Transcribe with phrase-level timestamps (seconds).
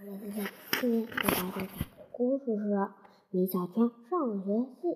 [0.00, 0.42] 我是小
[0.80, 1.66] 今天给大家讲的
[2.12, 2.72] 故事是
[3.32, 4.88] 《米小圈上学记》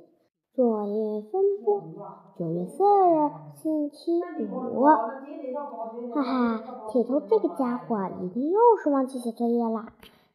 [0.55, 1.83] 作业分拨。
[2.39, 4.84] 九月四日，星期五。
[6.15, 9.87] 哈哈，铁头这个家伙一定又是忘记写作业了。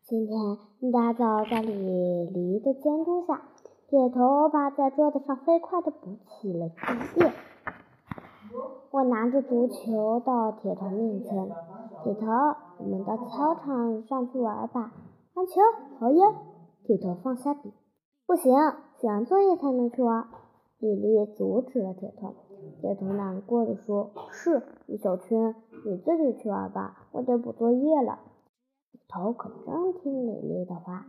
[0.04, 3.44] 今天一大早，在李黎的监督下，
[3.88, 7.32] 铁头趴在桌子上飞快地补起了作业。
[8.92, 11.50] 我拿着足球到铁头面前，
[12.04, 12.28] 铁头，
[12.80, 14.94] 我们到操场上去玩吧。
[15.34, 15.62] 篮球，
[16.00, 16.26] 好呀。
[16.84, 17.74] 铁头放下笔，
[18.26, 18.54] 不行，
[18.96, 20.28] 写完作业才能去玩。
[20.80, 22.34] 李丽阻止了铁头。
[22.80, 28.20] 铁头难过的说：“是，李小圈，你自己去玩吧，我得补作业了。”
[28.94, 31.06] 铁头可真听李丽的话。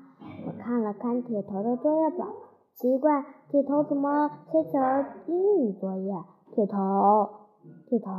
[0.46, 2.26] 我看了看铁头的作业本，
[2.74, 6.12] 奇怪，铁头怎么写起了英语作业？
[6.54, 7.28] 铁头。
[7.86, 8.10] 铁头，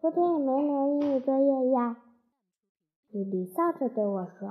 [0.00, 1.96] 昨天也没留英语作业呀。
[3.16, 4.46] 李黎笑着对我说：“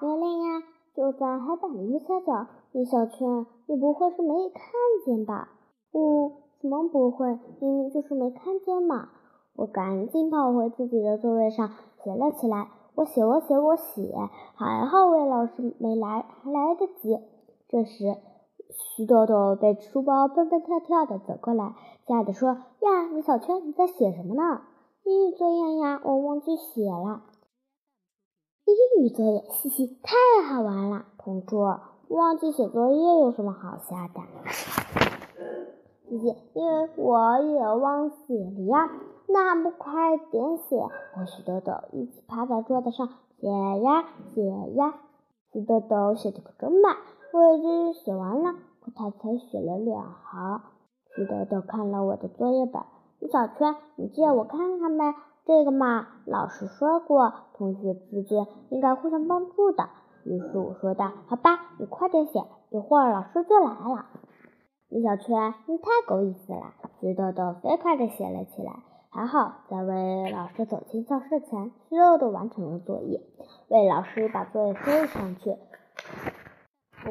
[0.00, 0.62] 玲玲呀，
[0.94, 4.62] 就在黑板的右下角。”米小圈，你不会是没看
[5.04, 5.50] 见吧？
[5.92, 7.38] 不，怎么不会？
[7.60, 9.10] 明明就是没看见嘛！
[9.54, 12.68] 我赶紧跑回自己的座位上写了起来。
[12.94, 14.14] 我写，我写，我写，
[14.54, 17.18] 还好魏老师没来，还来得及。
[17.68, 18.16] 这时。
[18.96, 21.74] 徐豆豆背着书包蹦蹦跳跳的走过来，
[22.06, 24.62] 惊讶的说：“呀，米小圈，你在写什么呢？
[25.04, 27.24] 英语作业呀，我忘记写了。
[28.70, 31.04] 英语作业，嘻嘻，太好玩了。
[31.18, 34.20] 同桌，忘记写作业有什么好笑的？
[36.08, 38.90] 嘻嘻，因为我也忘写了呀。
[39.26, 40.76] 那不快点写？
[41.14, 43.08] 和徐豆豆一起趴在桌子上
[43.40, 44.04] 写呀
[44.34, 44.42] 写
[44.76, 44.94] 呀。
[45.52, 46.96] 徐豆豆写的可真慢。”
[47.32, 50.62] 我已经写完了，可他才写了两行。
[51.14, 52.82] 徐豆豆看了我的作业本，
[53.20, 55.14] 米小圈，你借我看看呗。
[55.50, 59.88] 这个嘛，老师说过，同学之间应该互相帮助的。
[60.22, 64.06] 于是我说道：“好吧，你快点写，一会儿老师就来了。”
[64.88, 66.74] 米小圈，你太够意思了。
[67.00, 68.84] 徐豆豆飞快地写了起来。
[69.10, 73.20] 还好，在魏老师走进教室前，徐豆豆完成了作业。
[73.66, 75.56] 魏老师把作业收了上去。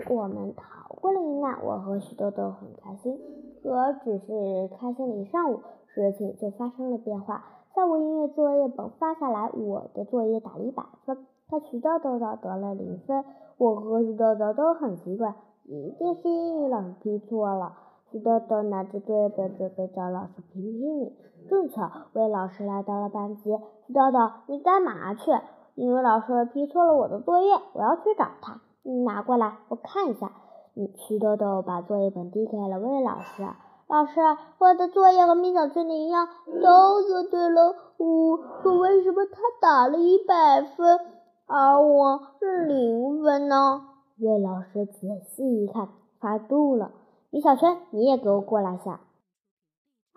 [0.09, 3.19] 我们逃过了一难，我和徐豆豆很开心。
[3.61, 5.61] 可只是开心了一上午，
[5.93, 7.43] 事情就发生了变化。
[7.75, 13.23] 下午音乐作业本发下来，我的作业打了一百分，他徐豆豆的得了零分。
[13.57, 15.35] 我和徐豆豆都很奇怪，
[15.65, 17.73] 一定是英语老师批错了。
[18.11, 21.13] 徐豆豆拿着作业本准备找老师评评理，
[21.47, 23.55] 正巧魏老师来到了班级。
[23.85, 25.31] 徐豆豆，你干嘛去？
[25.75, 28.61] 英语老师批错了我的作业，我要去找他。
[28.81, 30.31] 你拿过来，我看一下。
[30.73, 33.47] 你徐豆豆把作业本递给了魏老师。
[33.89, 34.19] 老师，
[34.59, 36.27] 我的作业和米小圈的一样，
[36.61, 37.75] 都做对了。
[37.97, 40.99] 呜，可为什么他打了一百分，
[41.47, 43.81] 而我是零分呢？
[44.19, 45.89] 魏老师仔细一看，
[46.19, 46.91] 发怒了。
[47.31, 48.99] 米小圈，你也给我过来下。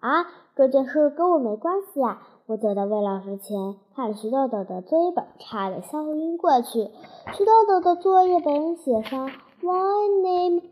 [0.01, 2.21] 啊，这件事跟我没关系呀。
[2.45, 6.91] 我走到魏老师前，看了徐豆豆的作业本，差点笑晕过去。
[7.33, 9.31] 徐豆豆的作业本写上
[9.63, 10.63] “My name,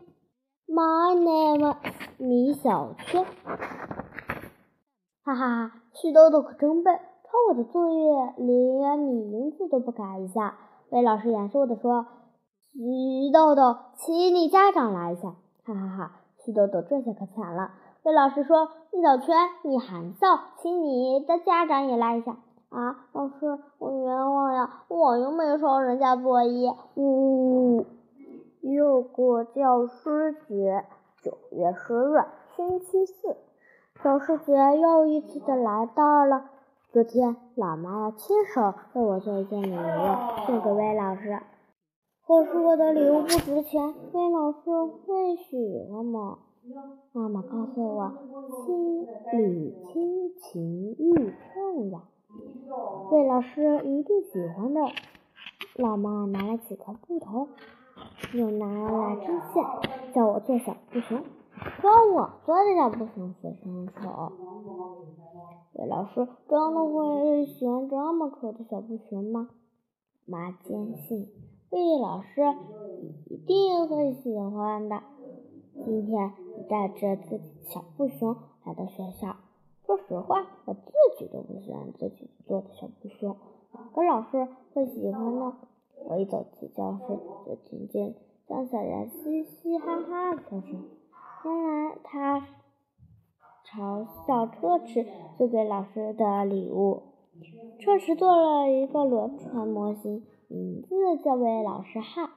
[0.71, 3.25] my name”，is 米小圈。
[5.23, 10.57] 哈哈哈，徐豆豆可真笨，抄我的作业连名字都不改一下。
[10.89, 12.05] 魏老师严肃地说
[12.73, 16.11] ：“徐豆豆，请你家长来一下。”哈哈哈，
[16.45, 17.71] 徐豆豆这下可惨了。
[18.03, 20.27] 魏老师说：“米小圈，你含笑，
[20.61, 22.37] 请你的家长也来一下。”
[22.71, 26.73] 啊，老师，我冤枉呀，我又没抄人家作业。
[26.95, 27.85] 呜呜呜，
[28.61, 30.85] 又过教师节，
[31.23, 32.23] 九月十日，
[32.55, 33.35] 星期四，
[34.03, 36.45] 教师节又一次的来到了。
[36.91, 41.39] 昨天，老妈要亲手为我做一件礼物送给魏老师，
[42.27, 44.59] 可是我的礼物不值钱，魏老师
[45.07, 46.37] 会喜欢吗？
[47.13, 48.13] 妈妈告诉我，
[48.63, 49.07] 亲
[49.39, 52.03] 礼亲情意重呀，
[53.09, 54.81] 魏老师一定喜欢的。
[55.77, 57.47] 老妈拿了几块布头，
[58.33, 61.23] 又拿来针线，叫我做小布熊。
[61.51, 64.31] 可我做的小布熊非常丑。
[65.73, 69.49] 魏老师真的会喜欢这么丑的小布熊吗？
[70.25, 71.29] 妈坚信，
[71.69, 72.41] 魏老师
[73.27, 75.01] 一定会喜欢的。
[75.85, 79.35] 今天你带着自己小布熊来到学校。
[79.85, 83.35] 说实话，我自己都不喜欢自己做的小布熊，
[83.73, 85.57] 哪个老师会喜欢呢？
[86.07, 88.15] 我一走进教室，就听见
[88.47, 90.85] 张小牙嘻嘻哈哈的笑声。
[91.43, 92.47] 原来他
[93.65, 95.05] 嘲笑车迟
[95.37, 97.03] 送给老师的礼物。
[97.79, 102.29] 车迟做了一个轮船模型，名字叫魏老师号。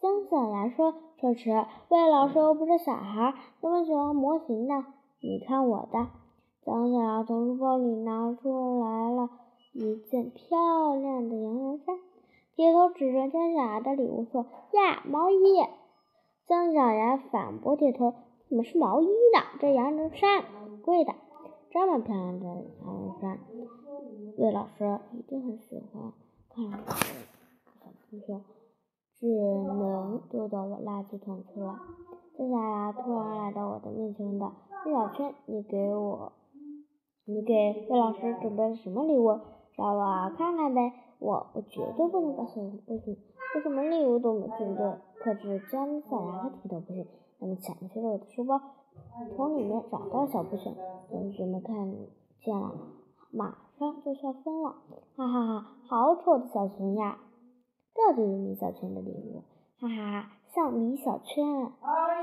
[0.00, 1.50] 姜小牙说：“这时，
[1.88, 4.84] 魏老师又不是小孩，那么喜欢模型呢。
[5.20, 6.08] 你看我的。”
[6.66, 9.30] 姜小牙从书包里拿出来了
[9.72, 11.96] 一件漂亮的羊绒衫，
[12.54, 15.36] 铁头指着姜小牙的礼物说：“呀，毛衣！”
[16.46, 18.12] 姜小牙反驳铁头
[18.48, 19.58] ：“怎么是毛衣呢？
[19.58, 20.44] 这羊绒衫
[20.84, 21.14] 贵的，
[21.70, 23.38] 这么漂亮的羊绒衫，
[24.36, 26.12] 魏老师一定很喜欢。”
[26.54, 28.42] 看来小不熊
[29.18, 31.80] 只能丢到我垃圾桶去了。
[32.36, 34.52] 姜小牙突然来到我的面前，问道
[34.84, 36.32] ：“魏小圈，你给我，
[37.24, 39.40] 你给魏老师准备了什么礼物？
[39.76, 40.92] 让我看看呗。”
[41.22, 43.16] 我我绝对不能告诉不行，
[43.54, 44.82] 我什么礼物都没准备。
[45.20, 47.06] 可是姜小牙和铁头不行，
[47.38, 48.60] 他们抢去了我的书包，
[49.36, 50.74] 从里面找到小布熊。
[51.08, 51.74] 同学们看
[52.40, 52.72] 见了，
[53.30, 54.74] 马上就笑疯了，
[55.16, 55.66] 哈哈哈！
[55.88, 57.18] 好丑的小熊呀！
[57.94, 59.42] 这就是米小圈的礼物，
[59.78, 60.32] 哈哈哈！
[60.54, 61.44] 像米小圈，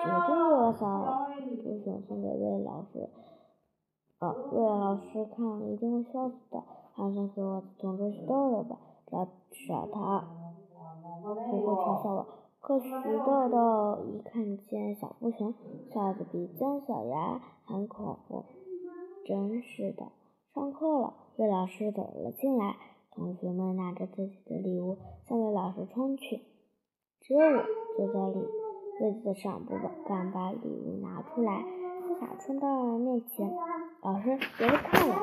[0.04, 1.28] 绝对是我小
[1.64, 3.10] 布熊送给魏老师。
[4.20, 6.62] 呃，魏老师看了一定会笑死的，
[6.94, 8.78] 还是给我的同桌许豆豆吧？
[9.10, 10.28] 只要至少他
[11.24, 12.26] 不会嘲笑我。
[12.62, 15.54] 可徐豆豆一看见小布熊，
[15.92, 18.46] 笑得比姜小牙还恐怖。
[19.26, 20.12] 真是的，
[20.54, 22.76] 上课了，魏老师走了进来，
[23.12, 26.42] 同学们拿着自己的礼物向魏老师冲去，
[27.22, 27.64] 只有我
[27.96, 28.46] 坐在里
[29.02, 29.74] 位子上，不
[30.08, 31.64] 敢把礼物拿出来，
[32.08, 33.50] 不想冲到面前。
[34.02, 35.16] 老师，别看了。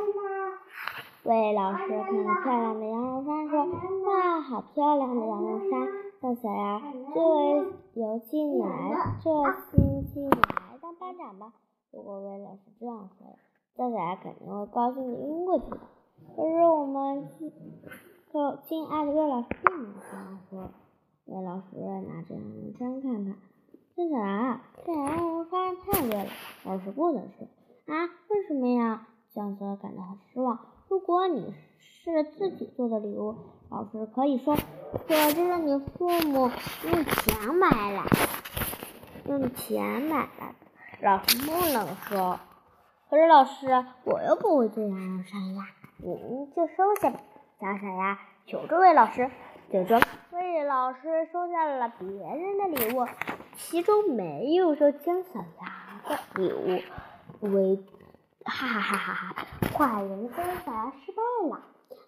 [1.27, 3.65] 魏老师看着漂亮的羊绒衫，说
[4.07, 5.89] ：“哇，好漂亮的羊绒衫！
[6.23, 6.81] 姜小牙，
[7.13, 9.31] 这游戏你来，这
[9.73, 11.53] 星期你来当班长吧。”
[11.91, 13.27] 如果魏老师这样说，
[13.75, 15.81] 姜小牙肯定会高兴的晕过去的。
[16.37, 17.29] 可是我们
[18.31, 20.71] 可亲爱的魏老师并没有这样说。
[21.25, 21.65] 魏老师
[22.07, 23.37] 拿着羊绒衫看看，
[23.97, 26.27] 姜小牙，这羊绒衫太贵了，
[26.65, 27.49] 老师不能说。
[27.93, 29.09] 啊，为什么呀？
[29.35, 30.17] 姜小牙感到很
[31.29, 33.35] 你是自己做的礼物，
[33.71, 34.57] 老师可以说
[35.07, 36.51] 这是你父母
[36.85, 38.05] 用钱买来，
[39.27, 40.67] 用钱买来的。
[41.01, 42.39] 老师不能说。
[43.11, 45.63] 可是老师，我又不会做羊绒衫呀，
[45.99, 47.21] 您就收下吧。
[47.61, 49.31] 姜小牙求着魏老师，
[49.71, 50.01] 最终
[50.33, 53.07] 魏老师收下了别人的礼物，
[53.57, 56.81] 其中没有收姜小牙的礼物。
[57.41, 57.77] 为
[58.47, 59.47] 哈哈哈哈哈！
[59.77, 61.21] 坏人姜小牙失败
[61.51, 61.61] 了。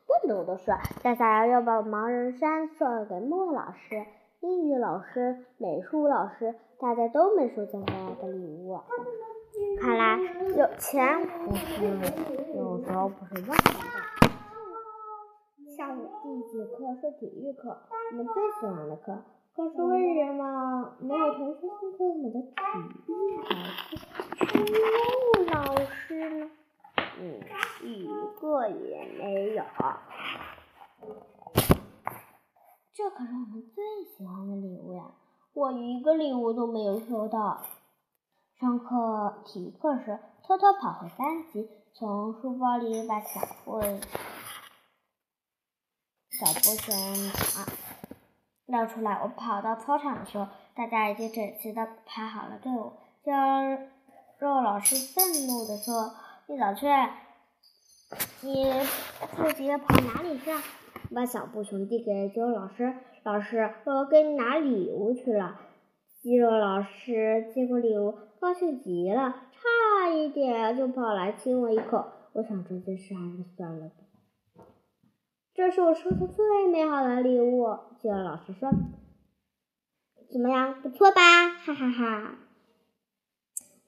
[0.07, 4.07] 更多的是，姜小牙要把盲人山送给莫老师、
[4.41, 8.81] 英语老师、美术老师，大家都没收姜小牙的礼物。
[9.81, 10.17] 看来
[10.57, 11.85] 有钱不是
[12.57, 13.99] 有时候不是万能的。
[15.77, 17.77] 下午第一节课是体育课，
[18.13, 19.23] 我们最喜欢的课。
[19.59, 22.55] 可是为什么没有同学送给我们的体
[23.09, 23.11] 育
[25.51, 25.75] 老师？
[25.75, 26.49] 老师呢？
[27.19, 27.43] 嗯，
[27.83, 28.07] 一
[28.41, 29.65] 个也没有。
[32.95, 33.83] 这可是我们最
[34.17, 35.11] 喜欢的礼物呀！
[35.55, 37.67] 我一个礼物都没有收到。
[38.61, 43.81] 上课体育课时，偷偷跑回班级，从书包里把小布
[46.31, 46.95] 小布熊
[47.27, 47.88] 拿。
[48.69, 49.15] 亮出来！
[49.23, 52.93] 我跑到操场的时候，大家已经整齐的排好了队伍。
[53.25, 53.33] 教
[54.39, 56.13] 肉老师愤怒的说
[56.47, 56.87] ：“你早去，
[58.43, 58.71] 你
[59.37, 60.51] 自己跑哪里去？”
[61.11, 62.95] 我把小布熊递给肌肉老师。
[63.23, 65.59] 老师，我给你拿礼物去了。
[66.21, 72.05] 肌肉老师接过礼物，高兴极了，差一点就跑来亲我一口。
[72.35, 73.95] 我想这件事还是算了吧。
[75.55, 77.67] 这是我收的最美好的礼物，
[78.01, 78.71] 记得老师说，
[80.31, 81.21] 怎么样，不错吧？
[81.65, 82.39] 哈哈哈！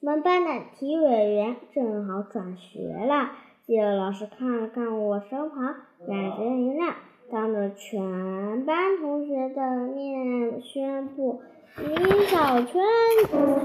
[0.01, 3.31] 我们班的体育委员正好转学了，
[3.65, 5.75] 记得老师看了看我身旁，
[6.09, 6.93] 眼睛一亮，
[7.31, 11.41] 当着全班同学的面宣布，
[11.77, 12.83] 李小圈
[13.29, 13.59] 同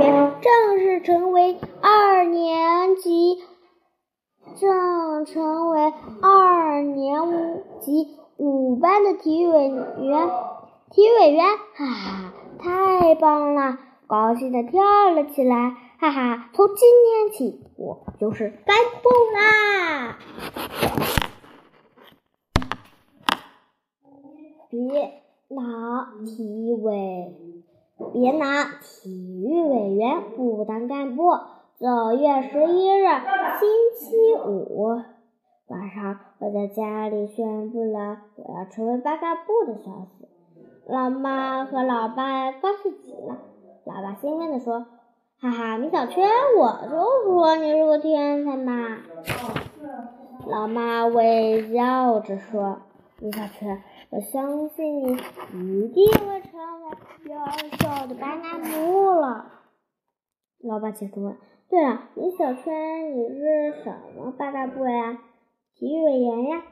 [0.00, 3.36] 学正式成为二年级。
[4.58, 5.92] 正成为
[6.22, 10.28] 二年级五班的体育委员，
[10.90, 13.78] 体育委员，哈哈，太棒了！
[14.06, 16.50] 高兴的跳了起来，哈哈！
[16.52, 20.18] 从今天起，我就是干部啦！
[24.68, 27.34] 别拿体委，
[28.12, 31.32] 别拿体育委员不当干部。
[31.78, 33.06] 九月十一日，
[33.58, 35.02] 星期五，
[35.68, 40.28] 晚上，我在家里宣布了我要成为八嘎布的消息，
[40.86, 43.38] 老妈和老爸高兴极了。
[43.84, 44.86] 老爸兴奋地说
[45.40, 48.98] ：“哈哈，米小圈，我就说你是个天才嘛！”
[50.46, 52.82] 老妈微笑着说
[53.18, 55.16] ：“米小圈，我相信
[55.52, 56.90] 你一定会成为
[57.24, 57.36] 优
[57.72, 59.46] 秀的班干部了。”
[60.62, 61.36] 老爸接着问
[61.68, 65.18] ：“对了，米小圈，你是什么八大部呀？
[65.78, 66.64] 体育委员呀？”“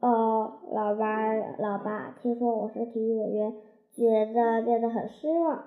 [0.00, 3.52] 哦，老爸，老爸，听说我是体育委员，
[3.92, 5.64] 觉得变得很失望。”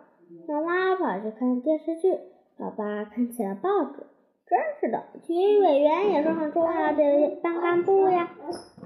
[0.48, 2.18] 老妈跑去看电视剧，
[2.58, 4.08] 老爸看起了报纸。
[4.48, 8.30] 真是的，体育委员也是很重要的班干部呀。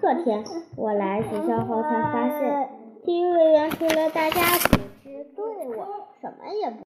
[0.02, 0.44] 这天
[0.78, 2.70] 我来学校后才发现，
[3.04, 5.74] 体育委员除了大家组织队伍，
[6.22, 6.84] 什么也不。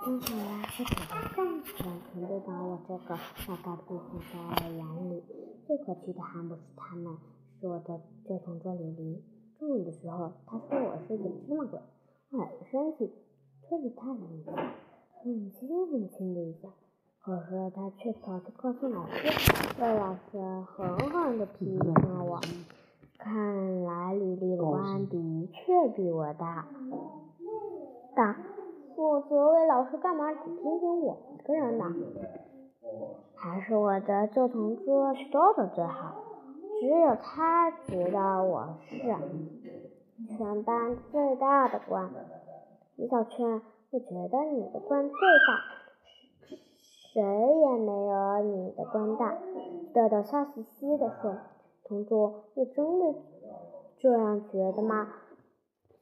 [0.03, 3.15] 看起来是体育上完全不把我这个
[3.47, 3.99] 大干部
[4.31, 5.23] 放在了眼里。
[5.67, 7.15] 最可气的还不是他们，
[7.59, 9.23] 是我的旧同桌李黎。
[9.59, 11.79] 中午的时候，他说我是个芝麻鬼，
[12.31, 13.11] 我很生气，
[13.67, 14.51] 推了他一下，
[15.23, 16.69] 很轻很轻的一下。
[17.19, 19.27] 可是他却跑去告诉老师，
[19.77, 22.41] 让老师狠狠地批评了我。
[23.23, 26.67] 看来李丽的官的确比我大，
[28.15, 28.35] 大。
[28.95, 31.85] 我责为老师干嘛只听听我一个人呢？
[33.35, 36.15] 还是我的旧同桌豆豆最好，
[36.79, 38.97] 只有他知道我是
[40.27, 42.09] 全班最大的官。
[42.95, 43.61] 李小圈，
[43.91, 45.15] 我觉得你的官最
[45.47, 46.57] 大，
[47.13, 49.37] 谁也没有你的官大。
[49.93, 51.37] 豆豆笑嘻嘻地说
[51.91, 53.15] ：“同桌，你真的
[53.99, 55.09] 这样觉得吗？”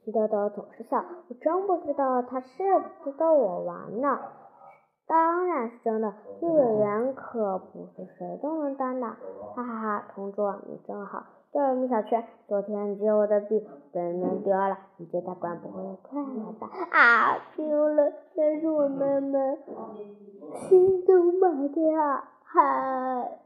[0.04, 4.20] 皮豆豆总是笑，我真不知道他是不是逗我玩呢。
[5.08, 9.08] 当然是真的，幼儿园可不是谁都能当的。
[9.08, 11.24] 哈哈哈，同桌你真好。
[11.52, 16.70] 对了，米小圈，昨天借我的笔被弄丢了，你觉得官不会快乐吧？
[16.92, 19.38] 啊，丢了，那是我妈妈
[20.54, 22.28] 新都买的呀。
[22.44, 23.40] 嗨，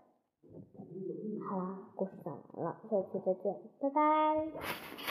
[1.48, 5.04] 好啦，故事讲完了，下期再见，拜拜。